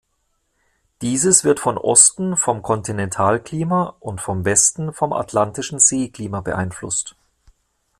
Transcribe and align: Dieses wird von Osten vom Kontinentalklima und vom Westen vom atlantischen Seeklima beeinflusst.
Dieses 1.03 1.43
wird 1.43 1.59
von 1.59 1.77
Osten 1.77 2.35
vom 2.35 2.63
Kontinentalklima 2.63 3.93
und 3.99 4.19
vom 4.19 4.45
Westen 4.45 4.93
vom 4.93 5.13
atlantischen 5.13 5.79
Seeklima 5.79 6.41
beeinflusst. 6.41 7.15